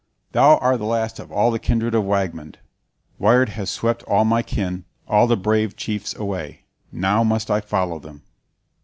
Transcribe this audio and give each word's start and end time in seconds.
Thou 0.31 0.57
art 0.57 0.79
the 0.79 0.85
last 0.85 1.19
of 1.19 1.31
all 1.31 1.51
the 1.51 1.59
kindred 1.59 1.93
of 1.93 2.05
Wagmund! 2.05 2.55
Wyrd 3.19 3.49
has 3.49 3.69
swept 3.69 4.01
all 4.05 4.25
my 4.25 4.41
kin, 4.41 4.85
all 5.07 5.27
the 5.27 5.37
brave 5.37 5.75
chiefs 5.75 6.15
away! 6.15 6.63
Now 6.91 7.23
must 7.23 7.51
I 7.51 7.61
follow 7.61 7.99
them!" 7.99 8.23